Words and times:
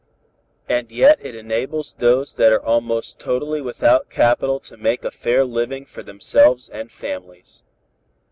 And 0.67 0.91
yet 0.91 1.19
it 1.23 1.35
enables 1.35 1.93
those 1.93 2.33
that 2.37 2.51
are 2.51 2.65
almost 2.65 3.19
totally 3.19 3.61
without 3.61 4.09
capital 4.09 4.59
to 4.61 4.75
make 4.75 5.03
a 5.05 5.11
fair 5.11 5.45
living 5.45 5.85
for 5.85 6.01
themselves 6.01 6.67
and 6.69 6.91
families. 6.91 7.63